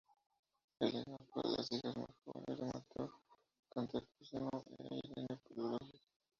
[0.79, 3.13] Helena fue una de las hijas más jóvenes de Mateo
[3.71, 5.87] Cantacuceno e Irene Paleóloga.